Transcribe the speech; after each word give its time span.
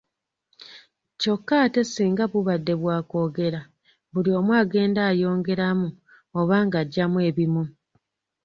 Kyokka 1.19 1.53
ate 1.65 1.81
singa 1.85 2.25
bubadde 2.31 2.73
bwa 2.81 2.97
kwogera 3.09 3.61
buli 4.13 4.29
omu 4.39 4.51
agenda 4.61 5.01
ayongeramu 5.09 5.87
oba 6.39 6.57
nga 6.65 6.77
aggyamu 6.83 7.17
ebimu. 7.29 7.63